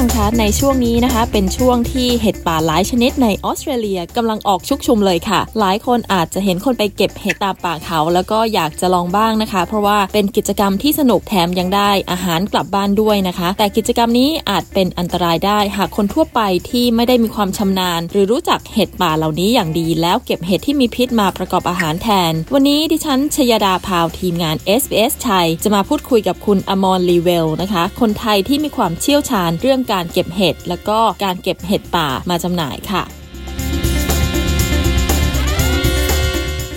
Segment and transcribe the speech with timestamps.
[0.00, 33.02] ฟังคะในช่วงนี้นะคะ เป็นช่วงที่เห็ดป่าหลายชนิดในออสเตรเลียกำลังออกชุกชุมเลยค่ะ หลายคนอาจจะเห็นคนไปเก็บเห็ดตามป่าเขา แล้วก็อยากจะลองบ้างนะคะ เพราะว่าเป็นกิจกรรมที่สนุกแถมยังได้อาหารกลับบ้านด้วยนะคะ แต่กิจกรรมนี้อาจเป็นอันตรายได้ หากคนทั่วไปที่ไม่ได้มีความชำนาญ หรือรู้จักเห็ดป่าเหล่านี้อย่างดี แล้วเก็บเห็ดที่มีพิษมาประกอบอาหารแทน วันนี้ดิฉันชยดาพาวทีมงาน SBS ไทยจะมาพูดคุยกับคุณอมรลีเวลนะคะ คนไทยที่มีความเชี่ยวชาญเรื่องการเก็บเห็ดแล้วก็การเก็บเห็ดป่ามาจำหน่ายค่ะ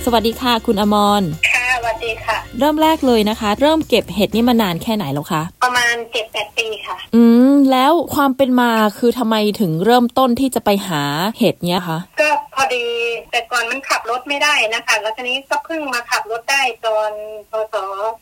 [0.05, 11.02] สวัสดีค่ะคุณอมรค่ะสวัสดีค่ะ เริ่มแรกเลยนะคะ เริ่มเก็บเห็ดนี่มานานแค่ไหนแล้วคะประมาณเจ็ดแปดปีค่ะ อืม แล้วความเป็นมาคือทำไมถึงเริ่มต้นที่จะไปหา
[11.39, 12.86] เห็ดเนี้ยคะก็พอดี
[13.32, 17.12] แต่ก่อนมันขับรถไม่ได้นะคะแล้วทีนี้ก็เพิ่งมาขับรถได้ตอน
[17.50, 17.76] พศ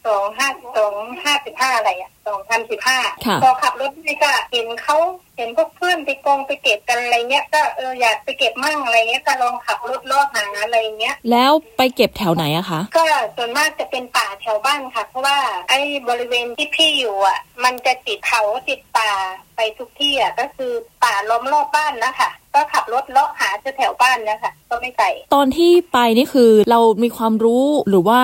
[0.05, 2.99] สองห้าสองห้าสิบห้าอะไรอะสองพันสิบห้า
[3.43, 4.97] พอขับรถนี่ก็เห็นเขา
[5.37, 15.37] เห็นพวกเพื่อนไปกองไปเก็บกันอะไรเงี้ยก็เอออยากไปเก็บมั่งอะไรเงี้ยก็ลองขับรถลอดหาอะไรเงี้ย แล้วไปเก็บแถวไหนอะคะ ก็ส่วนมากจะเป็นป่าแถวบ้านค่ะ เพราะว่า
[15.69, 15.79] ไอ้
[16.09, 19.11] บริเวณที่พี่อยู่อะ มันจะติดเขาติดป่า
[19.55, 20.71] ไปทุกที่อะก็คือ
[21.03, 28.23] ป่าล้อมรอบบ้านนะคะ ก็ขับรถเลาะหาแถวบ้านนะคะก็ไม่ไกลตอนที่ไปนี่คือเรามีความรู้หรือว่า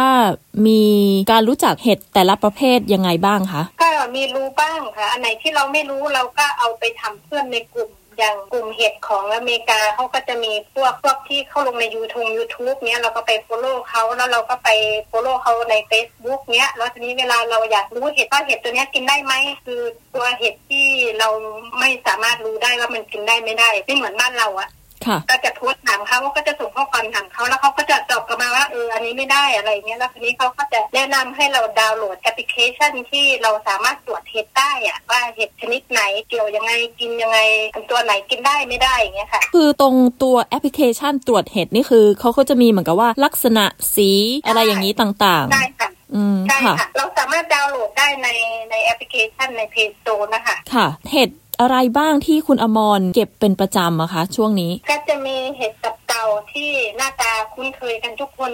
[0.67, 0.83] มี
[1.31, 14.69] การรู้จักเห็ดแต่ละประเภทยังไงบ้างคะก็มีรู้บ้างค่ะ อันไหนที่เราไม่รู้เราก็เอาไปทำเพื่อนในกลุ่ม อย่างกลุ่มเห็ดของอเมริกาเขาก็จะมีพวกพวกที่เข้าลงในยูทูบยูทูบเนี้ยเราก็ไปโฟโล่เขาแล้วเราก็ไป
[15.07, 19.33] follow เขาใน Facebook เนี้ยแล้วทีนี้เวลาเราอยากรู้เห็ดว่าเห็ดตัวเนี้ยกินได้ไหม
[19.65, 19.81] คือ
[20.13, 20.87] ตัวเห็ดที่
[21.19, 21.29] เรา
[21.79, 24.69] ไม่สามารถรู้ได้ว่ามันกินได้ไม่ได้ไม่เหมือนบ้านเราอะ
[25.31, 37.39] ก็จะโพสถามเขาก็จะส่งข้อความถามเขาแล้วเขาก็จะตอบกลับมาว่าเอออันนี้ไม่ได้อะไรเงี้ยแล้วทีนี้เขาก็จะแนะนำให้เราดาวน์โหลดแอปพลิเคชันที่เราสามารถตรวจเห็ดได้อะว่าเห็ดชนิดไหนเกี่ยวยังไงกินยังไง
[37.91, 43.65] ตัวไหนกินได้ไม่ได้อย่างเงี้ยค่ะ คือตรงตัวแอปพลิเคชันตรวจเห็ดนี่คือเขาก็จะมีเหมือนกับว่าลักษณะ
[43.95, 44.09] สี
[44.45, 48.27] อะไรอย่างนี้ต่างๆได้ค่ะอืมใช่ค่ะ เราสามารถดาวน์โหลดได้ใน
[48.71, 51.29] ในแอปพลิเคชันในเพจโซนะคะค่ะเห็ด
[51.61, 58.51] อะไรบ้างที่คุณอมรเก็บเป็นประจำอะคะ ช่วงนี้ ก็จะมีเห็ดตับเต่าที่หน้าตาคุ้นเคยกันทุกคน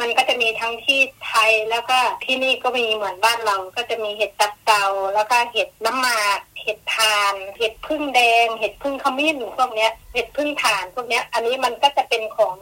[0.00, 4.84] มันก็จะมีทั้งที่ไทยแล้วก็ที่นี่ก็มีเหมือนบ้านเรา ก็จะมีเห็ดตับเต่า
[5.14, 12.54] แล้วก็เห็ดน้ำหมากเห็ดทาน เห็ดผึ้งแดง เห็ดผึ้งขมิ้นพวกเนี้ย เห็ดผึ้งถ่านพวกเนี้ย อันนี้มันก็จะเป็นของ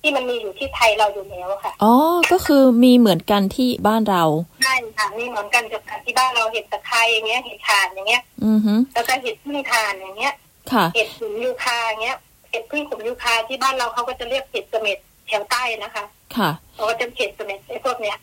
[0.00, 1.94] ที่มันมีอยู่ที่ไทยเราอยู่แล้วค่ะ อ๋อ
[2.32, 4.24] ก็คือมีเหมือนกันที่บ้านเรา
[4.55, 10.34] ใช่ค่ะมีเหมือนกันกับที่บ้านเราเห็ดตะไคร้อย่างเงี้ยเห็ดถ่านอย่างเงี้ย อือฮึแล้วก็เห็ดพึ่งถ่านอย่างเงี้ย
[10.72, 12.18] ค่ะ เห็ดขุมยูคาอย่างเงี้ย
[12.50, 16.04] เห็ดพึ่งขุมยูคาที่บ้านเราเขาก็จะเรียกเห็ดเสม็ดแถวใต้นะคะ
[16.36, 18.16] ค่ะเขาก็จะเห็ดเสม็ดไอ้พวกเนี้ย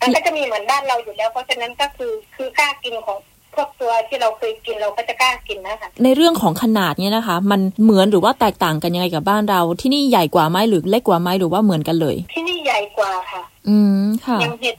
[0.00, 3.18] มันก็จะมีเหมือนบ้านเราอยู่แล้ว เพราะฉะนั้นก็คือคือกล้ากินของ
[3.56, 14.76] พวกตัวที่เราเคยกินเราก็จะกล้ากินนะคะในเรื่องของขนาดเนี้ยนะคะ มันเหมือนหรือว่าแตกต่างกันยังไงกับบ้านเรา ที่นี่ใหญ่กว่าไหมหรือเล็กกว่าไหมหรือว่าเหมือนกันเลย ที่นี่ใหญ่กว่าค่ะ อืมค่ะอย่างเห็ด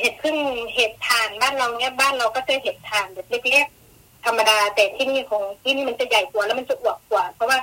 [0.00, 0.36] เห็ดพึ่ง
[0.74, 7.58] เห็ดทานบ้านเราเนี้ยบ้านเราก็จะเห็ดทานแบบเล็กๆธรรมดาแต่ที่นี่ของที่นี่มันจะใหญ่กว่าแล้วมันจะอวบกว่า เพราะว่า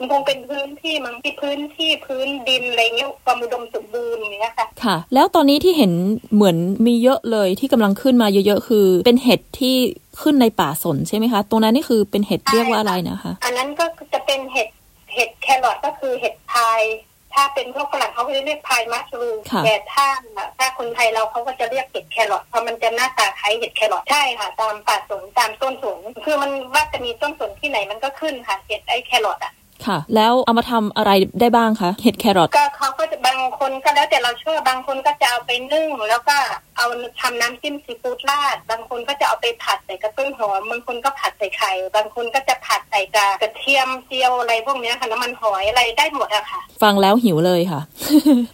[0.00, 5.92] มันคงเป็นพื้นที่มันที่พื้นที่พื้นดินอะไรเงี้ยความอุดมสมบูรณ์อย่างเงี้ยค่ะ ค่ะ แล้วตอนนี้ที่เห็น
[6.34, 6.56] เหมือน
[6.86, 9.76] มีเยอะเลยที่กำลังขึ้นมาเยอะๆ คือ เป็นเห็ดที่
[10.22, 14.68] ขึ้นในป่าสนใช่ไหมคะ ตรงนั้นนี่คือเป็นเห็ดเรียกว่าอะไรนะคะ อันนั้นก็จะเป็นเห็ด
[15.14, 16.82] เห็ดแครอทก็คือเห็ด pine
[17.34, 19.30] ถ้าเป็นพวกฝรั่งเขาจะเรียก pine mushroom
[19.64, 20.06] แต่ถ้า
[20.58, 29.52] ถ้าคนไทยเราเขาก็จะเรียกเห็ดแครอทเพราะมันจะหน้าตาคล้ายเห็ดแครอทใช่ค่ะ ตามป่าสนตามต้นสนคือมันว่าจะมีต้นสนที่ไหนมันก็ขึ้นค่ะเห็ดไอแครอทอะ
[29.86, 31.10] ค่ะ แล้วเอามาทำอะไร
[31.40, 36.36] ได้บ้างคะเห็ดแครอทก็เขาก็จะบางคนก็แล้วแต่เราเชื่อบางคนก็จะเอาไปนึ่ง แล้วก็
[36.76, 36.86] เอา
[37.20, 43.00] ทำน้ำจิ้มซีฟู้ดราด บางคนก็จะเอาไปผัดใส่กับต้นหอม บางคนก็ผัดใส่ไข่ บางคนก็จะผัดใส่
[43.42, 47.80] กระเทียมเจียวอะไรพวกนี้ค่ะน้ำมันหอยอะไรได้หมดอะค่ะ ฟังแล้วหิวเลยค่ะ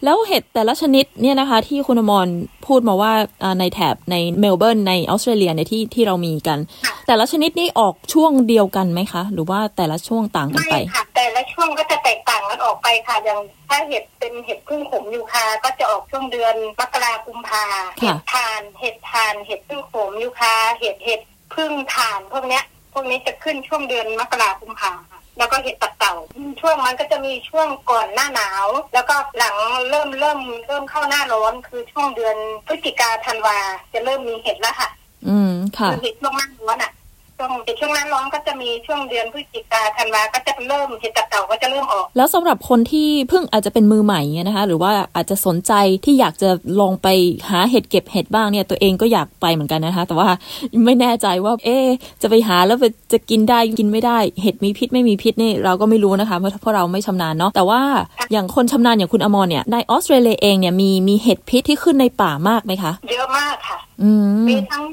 [0.03, 2.27] แล้วเห็ดแต่ละชนิดเนี่ยนะคะที่คุณอมร
[2.67, 3.13] พูดมาว่า
[3.59, 6.59] ในแถบในเมลเบิร์นในออสเตรเลียในที่ที่เรามีกัน
[7.07, 13.39] แต่ละชนิดนี่ออกช่วงเดียวกันไหมคะ หรือว่าแต่ละช่วงต่างกันไปไม่ค่ะแต่ละช่วงก็จะแตกต่างกันออกไปค่ะอย่าง
[13.69, 17.63] ถ้าเห็ดเป็นเห็ดพึ่งขมยูคาก็จะออกช่วงเดือนมกราคมพา
[17.99, 21.21] เห็ดทาน เห็ดทาน เห็ดพึ่งขมยูคา เห็ดเห็ด
[21.53, 22.63] พึ่งทานพวกเนี้ย
[22.93, 24.93] พวกนี้จะขึ้นช่วงเดือนมกราคมพา
[25.37, 26.13] แล้วก็เห็ดตัดเต่า
[26.61, 29.55] ช่วงมันก็จะมีช่วงก่อนหน้าหนาว แล้วก็หลัง
[29.89, 32.35] เริ่มเริ่มเริ่มเข้าหน้าร้อนคือช่วงเดือน
[32.67, 33.57] พฤศจิกาธันวา
[33.93, 34.89] จะเริ่มมีเห็ดแล้วค่ะ
[35.29, 36.91] อืมค่ะเห็ดช่วงหน้าร้อนอะ
[37.37, 45.73] ช่วงช่วงหน้าร้อนก็จะมีช่วงเดือนพฤศจิกาธันวาก็จะเริ่มเห็ดตับเต่าก็จะเริ่มออก แล้วสำหรับคนที่เพิ่งอาจจะเป็นมือใหม่เนี่ยนะคะ หรือว่าอาจจะสนใจ
[46.05, 46.49] ที่อยากจะ
[46.79, 47.07] ลองไป
[47.49, 50.29] หาเห็ดเก็บเห็ดบ้างเนี่ยตัวเองก็อยากไปเหมือนกันนะคะ แต่ว่า
[50.85, 51.85] ไม่แน่ใจว่า เอ๊ะ
[52.21, 52.77] จะไปหาแล้ว
[53.13, 57.81] จะกินได้กินไม่ได้ เห็ดมีพิษไม่มีพิษนี่เราก็ไม่รู้นะคะเพราะเพราะเราไม่ชำนาญเนาะแต่ว่า
[58.31, 64.09] อย่างคนชำนาญอย่างคุณอมรเนี่ยในออสเตรเลียเองเนี่ยมีมีเห็ดพิษที่ขึ้นในป่ามากไหมคะ เยอะมากค่ะอื
[64.43, 64.83] มมีทั้ง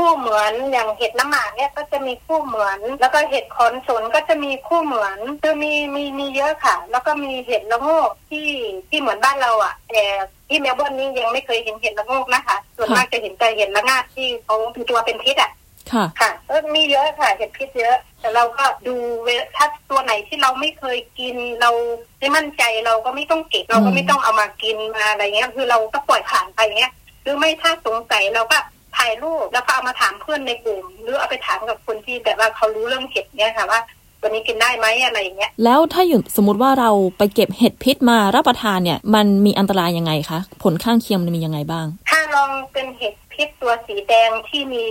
[0.00, 8.48] คู่เหมือนอย่างเห็ดน้ำหมากเนี่ยก็จะมีคู่เหมือน แล้วก็เห็ดขอนสนก็จะมีคู่เหมือนคือมีมีมีเยอะค่ะ แล้วก็มีเห็ดละโงกที่
[8.88, 10.04] ที่เหมือนบ้านเราอะแต่
[10.48, 15.50] ที่เมลเบิร์นนี่ยังไม่เคยเห็นเห็ดละโงกนะคะ ส่วนมากจะเห็นแต่เห็ดละงาดที่เขาเป็นตัวเป็นพิษอะ
[15.92, 21.70] ค่ะค่ะก็มีเยอะค่ะเห็ดพิษเยอะ แต่เราก็ดูเวถ้าตัวไหนที่เราไม่เคยกินเรา
[22.18, 26.92] ไม่มั่นใจเราก็ไม่ต้องเก็บเราก็ไม่ต้องเอามากินมาอะไรเงี้ยคือเราก็ปล่อยผ่านไปเงี้ย
[27.22, 28.58] หรือไม่ถ้าสงสัยเราก็
[28.98, 33.80] ถ่ายรูปแล้วก็เอามาถามเพื่อนในกลุ่ม หรือเอาไปถามกับคนที่แบบว่าเขารู้เรื่องเห็ดเนี้ยค่ะว่า
[34.22, 44.82] วันนี้กินได้ไหมอะไรอย่างเงี้ยแล้วถ้าอยู่สมมติว่าเราไปเก็บเห็ดพิษมารับประทานเนี่ย มันมีอันตรายยังไงคะผลข้างเคียงมันมียังไงบ้าง ถ้าลองเป็นเห็ดพิษตัวสีแดงที่มี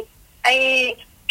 [0.44, 0.50] ไอ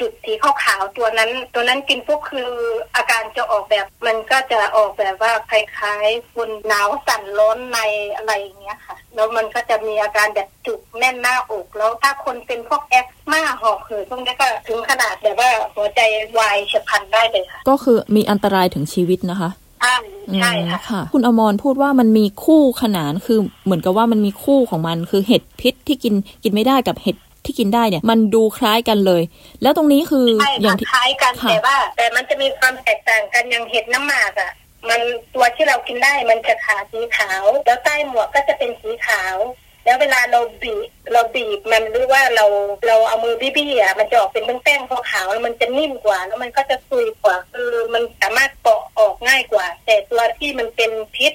[0.00, 2.50] จุดสีขาวๆตัวนั้น ตัวนั้นกินปุ๊บคือ
[2.96, 7.78] อาการจะออกแบบ มันก็จะออกแบบว่าคล้ายๆคนหนาวสั่นร้อนใน
[8.16, 16.00] อะไรอย่างเงี้ยค่ะ แล้วมันก็จะมีอาการแบบจุกแน่นหน้าอกแล้วถ้าคนเป็นพวกแอสมาหอบหืดพวกนี้ก็ถึงขนาดแบบว่าหัวใจ
[16.38, 19.50] วายเฉียบพลันได้เลยค่ะ ก็คือมีอันตรายถึงชีวิตนะคะ
[19.82, 19.96] ใช่
[20.40, 27.16] ใช่อืมค่ะค่ะ คุณอมรพูดว่ามันมีคู่ขนานคือเหมือนกับว่ามันมีคู่ของมันคือเห็ดพิษที่กินกินไม่ได้กับเห็ด
[27.48, 29.22] ที่กินได้เนี่ย มันดูคล้ายกันเลย
[29.62, 34.52] แล้วตรงนี้คือใช่อย่าค่ะงที่คล้ายกันค่ะแต่ว่า แต่มันจะมีความแตกต่างกันอย่างเห็ดน้ำหมากอะ
[34.88, 35.00] มัน
[35.34, 39.36] ตัวที่เรากินได้มันจะขาสีขาว แล้วใต้หมวกก็จะเป็นสีขาว
[39.84, 42.44] แล้วเวลาเราบีบเราบีบมันหรือว่าเรา
[42.86, 51.32] เราเอามือบี้ๆอะมันจะออกเป็นแป้งๆขาวๆแล้วมันจะนิ่มกว่า แล้วมันก็จะซุยกว่าคือมันสามารถเปาะออกง่ายกว่า แต่ตัวที่มันเป็นพิษ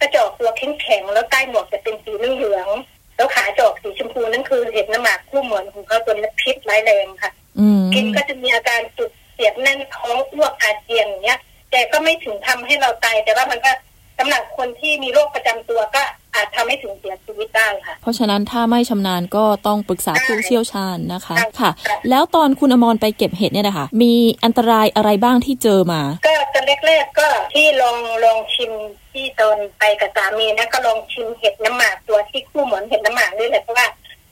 [0.00, 11.40] ก็จะออกตัวแข็งๆแล้วใต้หมวกจะเป็นสีเหลืองๆ แล้วขาจะออกสีชมพูนั่นคือเห็ดน้ำหมากคู่เหมือนของเขาตัวนี้พิษร้ายแรงค่ะอืมกินก็จะมีอาการจุดเสียดแน่นท้องอ้วกอาเจียนอย่างเงี้ย
[11.70, 13.72] แต่ก็ไม่ถึงทำให้เราตายแต่ว่ามันก็
[14.18, 16.02] สำหรับคนที่มีโรคประจำตัวก็
[16.34, 21.70] อาจทำให้ถึงเสียชีวิตได้ค่ะ เพราะฉะนั้นถ้าไม่ชำนาญก็ต้องปรึกษาผู้เชี่ยวชาญนะคะใช่ค่ะค่ะ
[22.10, 24.12] แล้วตอนคุณอมรไปเก็บเห็ดเนี่ยนะคะ มี
[24.44, 28.72] อันตรายอะไรบ้างที่เจอมา ก็ตอนแรกๆก็ที่ลองลองชิม
[29.05, 29.05] ที่
[29.40, 33.86] ตอนไปกับสามีนะก็ลองชิมเห็ดน้ำหมากตัวที่คู่เหมือนเห็ดน้ำหมากนี่แหละเพราะว่า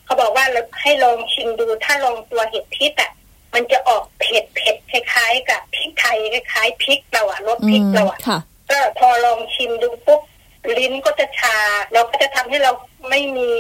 [0.04, 3.10] เขาบอกว่าเราให้ลองชิมดูถ้าลองตัวเห็ดพิษอะ
[3.54, 8.38] มันจะออกเผ็ดเผ็ดคล้ายๆ กับพริกไทยคล้ายๆพริกเราอะรสอืพริกมเราอะค่ะ
[8.70, 10.20] ก็พอลองชิมดูปุ๊บ
[10.78, 11.56] ลิ้นก็จะชา
[11.92, 12.72] แล้วก็จะทำให้เรา
[13.10, 13.50] ไม่มี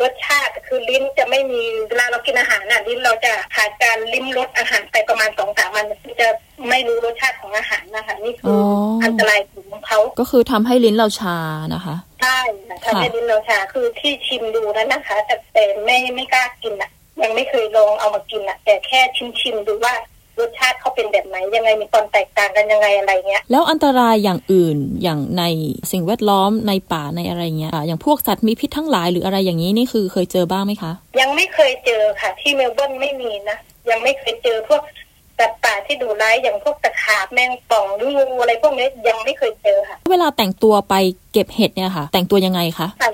[0.00, 6.28] รสชาติคือลิ้นจะไม่มีเวลาเรากินอาหารน่ะลิ้นเราจะขาดการลิ้มรสอาหารไปประมาณสองสามวันมันจะ
[6.68, 9.57] ไม่รู้รสชาติของอาหารนะคะนี่คืออออัอันตรายของ
[9.88, 11.36] เขาก็คือทำให้ลิ้นเราชา
[11.74, 12.38] นะคะใช่
[12.68, 16.90] ค่ะทำให้ลิ้นเราชาคือที่ชิมดูนั้นนะคะ แต่แต่ไม่ไม่กล้ากินอะ
[17.22, 19.94] ยังไม่เคยลองเอามากินอะ แต่แค่ชิมชิมๆดูว่า
[20.40, 25.44] รสชาติเขาเป็นแบบไหนยังไงมีความแตกต่างกันยังไงอะไรเงี้ย แล้วอันตรายอย่างอื่นอย่างใน
[25.92, 33.56] สิ่งแวดล้อมในป่าในอะไรเงี้ยอะอย่างพวกสัตว์มีพิษทั้งหลายหรืออะไรอย่างนี้นี่คือเคยเจอบ้างไหมคะ ยังไม่เคยเจอค่ะ ที่เมลเบิร์นไม่มีนะ
[33.90, 34.82] ยังไม่เคยเจอพวก
[35.38, 40.94] สัตว์ป่าที่ดุร้ายอย่างพวกตะขาบแมงป่องหรืองูอะไรพวกนี้ยังไม่เคยเจอค่ะ เวลาแต่งตัวไป
[41.32, 43.08] เก็บเห็ดเนี่ยค่ะ แต่งตัวยังไงคะแต่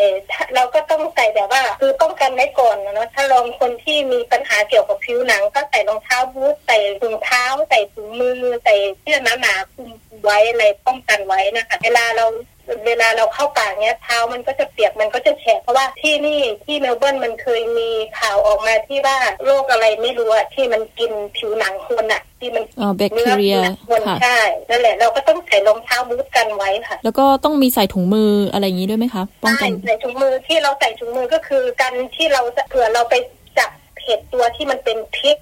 [0.54, 9.90] เราก็ต้องใส่แบบว่าคือป้องกันไว้ก่อนนะเนอะถ้าลองคนที่มีปัญหาเกี่ยวกับผิวหนัง ก็ใส่รองเท้าบูทใส่ถุงเท้า ใส่ถุงมือใส่เสื้อหนาๆคลุม
[10.24, 12.26] ไว้อะไรป้องกันไว้นะคะ เวลาเรา
[12.86, 24.40] เวลาเราเข้าป่าเนี้ยเท้ามันก็จะเปียกมันก็จะแฉะเพราะว่าที่นี่ที่เมลเบิร์นมันเคยมีข่าวออกมาที่ว่าโรคอะไรไม่รู้อะที่มันกินผิวหนังคนอะที่มันอ๋อแบคทีเรียนื้อผิวหนังคนค่ะใช่
[24.70, 33.43] นั่นแหละเราก็ต้องใส่รองเท้าบูทกันไว้ค่ะ แล้วก็ต้องมีใส่ถุงมืออะไรอย่างนี้ด้วยไหมคะป้องกันใส่ถุงมือที่เราใส่ถุงมือก็คือกันที่เราจะเผื่อเราไปจับ
[34.04, 35.36] เห็ดตัวที่มันเป็นพิษ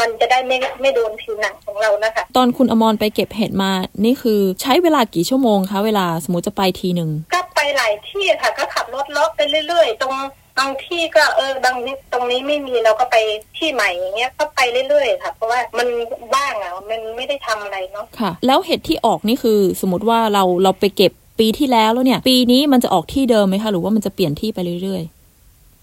[0.00, 3.70] มันจะได้ไม่ไม่โดนผิวหนังของเรานะคะ ตอนคุณอมรไปเก็บเห็ดมา
[4.04, 10.14] นี่คือใช้เวลากี่ชั่วโมงคะ เวลาสมมติจะไปทีหนึ่งก็ไปหลายที่ค่ะ ก็ขับรถเลาะไปเรื่อยๆ ตรง
[10.58, 13.16] บางที่ก็เออบางนี้ตรงนี้ไม่มีเราก็ไป
[13.56, 15.88] ที่ใหม่อย่างเงี้ยก็ไปเรื่อยๆค่ะ เพราะว่ามัน
[16.34, 25.02] บ้างอะมันไม่ได้ทำอะไรเนาะค่ะ แล้วเห็ดที่ออกนี่คือ สมมติว่าเราเราไปเก็บปีที่แล้วแล้วเนี่ย ปีนี้มันจะออกที่เดิมไหมคะหรือว่ามันจะเปลี่ยนที่ไปเรื่อย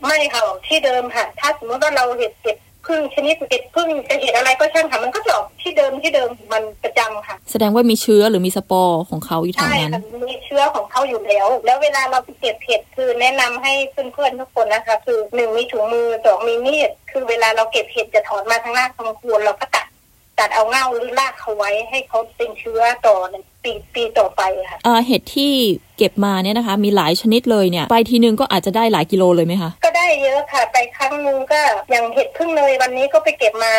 [0.01, 19.85] ไม่ค่ะออกที่เดิมค่ะ ถ้าสมมติว่าเราเห็ดเก็บพึ่งชนิดเห็ดพึ่งจะเห็ดอะไรก็ช่างค่ะมันก็จะออกที่เดิมที่เดิมมันประจำค่ะๆแสดงว่ามีเชื้อหรือมีสปอร์ของเขาอยู่แถวใช่นั้นค่ะมีเชื้อของเขาอยู่แล้ว แล้วเวลาเราไปเก็บเห็ดคือแนะนำให้เพื่อนๆทุกคนนะคะ คือหนึ่งมีถุงมือสองมีมีดคือเวลาเราเก็บเห็ดจะถอนมาทางหน้าทางโควรเราก็ตัด
[20.39, 23.35] ตัดเอาเง่าหรือรากเขาไว้ให้เขาเป็นเชื้อต่อใน
[23.67, 25.53] ปีปีต่อไปค่ะเอ่อเห็ดที่
[25.97, 33.73] เก็บมาเนี่ยนะคะ มีหลายชนิดเลยเนี่ย ไปทีนึงก็อาจจะได้หลายกิโลเลยไหมคะก็ได้เยอะค่ะ ไปครั้งนึงก็อย่างเห็ดพึ่งเลยวันนี้ก็ไปเก็บมา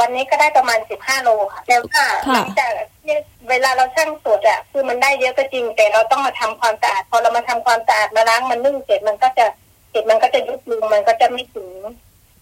[0.00, 2.70] วันนี้ก็ได้ประมาณสิบห้าโลค่ะ แล้วก็หลังจาก
[3.04, 3.20] เนี่ย
[3.50, 9.46] เวลาเราช่างตรวจอะคือมันได้เยอะก็จริง แต่เราต้องมาทำความสะอาดพอเรามาทำความสะอาดมาล้างมันนึ่งเสร็จมันก็จะ
[9.90, 11.68] เห็ดมันก็จะยุบลงมันก็จะไม่ถึง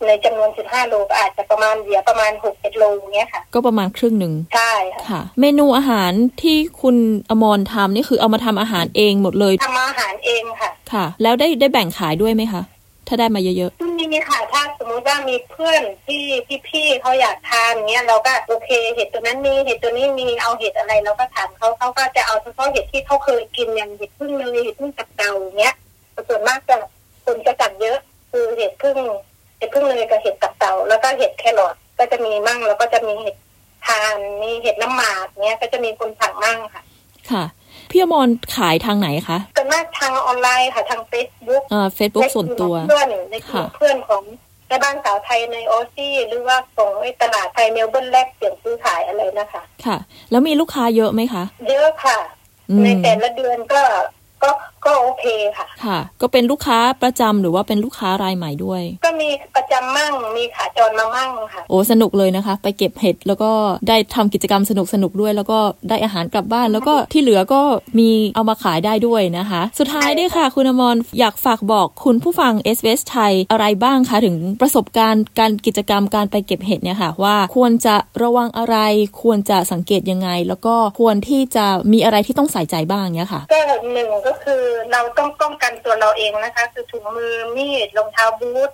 [0.07, 6.13] ในจำนวนสิบห้าโลก็อาจจะประมาณเหลือประมาณหกเจ็ดโลอย่างเงี้ยค่ะ ก็ประมาณครึ่งหนึ่งใช่ค่ะค่ะ เมนูอาหาร
[6.43, 6.97] ที่คุณ
[7.31, 12.63] อมรทำนี่คือเอามาทำอาหารเองหมดเลยทำอาหารเองค่ะ ค่ะ แล้วได้ได้แบ่งขายด้วยไหมคะ
[13.09, 16.23] ถ้าได้มาเยอะซึ่งนี่ค่ะถ้าสมมุติว่ามีเพื่อนที่
[16.69, 25.75] พี่ๆเขาอยากทานเงี้ยเราก็โอเคเห็ดตัวนั้นมีเห็ดตัวนี้มีเอาเห็ดอะไรเราก็ถามเขาเขาก็จะเอาเฉพาะเห็ดที่เขาเคยกินอย่างเห็ดพึ่งเลยเห็ดพึ่งกับเตาเงี้ย
[26.13, 26.77] แต่ส่วนมากจะ
[27.25, 27.99] คนจะสั่งเยอะ
[28.31, 28.97] คือเห็ดพึ่ง
[29.59, 33.37] เห็ดพึ่งเลยกับเห็ดกับเตาแล้วก็เห็ดแครอทก็จะมีมั่งแล้วก็จะมีเห็ด
[33.87, 37.45] ทานมีเห็ดน้ำหมากเงี้ยก็จะมีคนสั่งมั่งค่ะๆค่ะ
[37.91, 44.23] พี่อมรขายทางไหนคะส่วนมากทางออนไลน์ค่ะทางเฟซบุ๊กเอ่อเฟซบุ๊กส่วนตัวเพื่อนในกลุ่มค่ะเพื่อนของ
[44.69, 49.97] แม่บ้านสาวไทยใน Aussie หรือว่าของไอ้ตลาดไทยเมลเบิร์นแลกเปลี่ยนซื้อขายอะไรนะคะ ค่ะ
[50.31, 52.19] แล้วมีลูกค้าเยอะไหมคะ เยอะค่ะ
[52.71, 53.83] อืมในแต่ละเดือนก็
[54.43, 54.51] ก็
[54.87, 63.51] ก็โอเคค่ะ ค่ะ ก็เป็นลูกค้าประจำหรือว่าเป็นลูกค้ารายใหม่ด้วย ก็มีประจำมั่งมีขาจรมามั่งค่ะ โอ้สนุกเลยนะคะ ไปเก็บเห็ดแล้วก็
[63.89, 65.59] ได้ทำกิจกรรมสนุกสนุกๆด้วย แล้วก็
[65.89, 67.61] ได้อาหารกลับบ้าน แล้วก็ที่เหลือก็
[67.99, 78.77] มีเอามาขายได้ด้วยนะคะ สุดท้ายด้วยค่ะ คุณอมรอยากฝากบอกคุณผู้ฟัง s อ s ไทยอะไรบ้างคะถึงประสบการณ์การกิจกรรมการไปเก็บเห็ดเนี่ยค่ะ ว่าควรจะระวังอะไร
[79.23, 83.59] ควรจะสังเกตยังไง แล้วก็ควรที่จะมีอะไรที่ต้องใส่ใจบ้างเนี่ยค่ะ ก็
[83.93, 84.63] หนึ่งก็คือ
[84.93, 88.71] เราต้องป้องกันตัวเราเองนะคะ คือถุงมือมีดรองเท้าบูท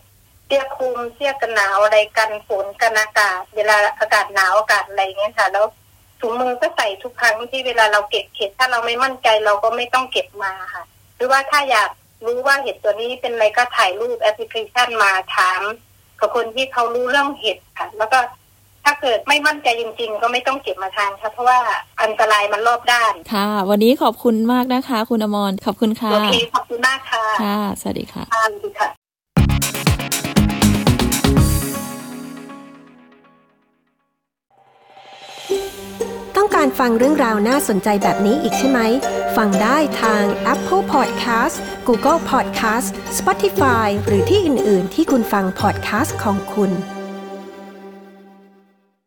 [0.47, 5.67] เสื้อคลุมเสื้อกันหนาวอะไรกันฝนกันอากาศ เวลาอากาศหนาวอากาศอะไรเงี้ยค่ะ แล้ว
[6.21, 10.85] ถุงมือก็ใส่ทุกครั้งที่เวลาเราเก็บเห็ดถ้าเราไม่มั่นใจเราก็ไม่ต้องเก็บมาค่ะ
[11.17, 11.91] หรือว่าถ้าอยาก
[12.27, 15.61] รู้ว่าเห็ดตัวนี้เป็นอะไรก็ถ่ายรูปแอปพลิเคชันมาถาม
[16.21, 18.19] กับคนที่เขารู้เรื่องเห็ดค่ะ แล้วก็
[18.87, 21.59] ถ้าเกิดไม่มั่นใจจริง ๆ ก็ไม่ต้องเก็บมาทานค่ะเพราะว่า
[22.03, 28.89] อันตรายมันรอบด้าน ค่ะ วันนี้ขอบคุณมากนะคะ คุณอมรขอบคุณค่ะโอเคขอบคุณมากค่ะค่ะสวัสดีค่ะค่ะสวัสดีค่ะ
[36.37, 38.81] ต้องการฟังเรื่องราวน่าสนใจแบบนี้อีกใช่ไหม
[39.37, 41.57] ฟังได้ทาง Apple Podcast
[41.89, 42.89] Google Podcast
[43.19, 46.73] Spotify หรือที่อื่น ๆ ที่คุณฟัง podcast ของคุณ